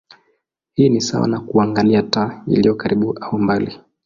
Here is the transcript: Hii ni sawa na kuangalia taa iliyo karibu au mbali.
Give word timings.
Hii 0.73 0.89
ni 0.89 1.01
sawa 1.01 1.27
na 1.27 1.39
kuangalia 1.39 2.03
taa 2.03 2.43
iliyo 2.47 2.75
karibu 2.75 3.13
au 3.21 3.39
mbali. 3.39 3.79